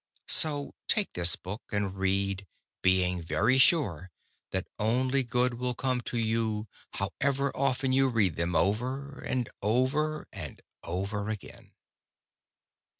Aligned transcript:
So 0.29 0.73
take 0.87 1.13
this 1.13 1.35
book 1.35 1.61
and 1.71 1.95
read, 1.95 2.47
being 2.81 3.21
very 3.21 3.59
sure 3.59 4.09
that 4.49 4.67
only 4.79 5.21
good 5.21 5.53
will 5.59 5.75
come 5.75 6.01
to 6.09 6.17
you 6.17 6.67
however 6.93 7.51
often 7.55 7.91
you 7.93 8.09
read 8.09 8.35
them 8.35 8.55
over 8.55 9.19
and 9.19 9.47
over 9.61 10.27
and 10.33 10.59
over 10.81 11.29
again. 11.29 11.73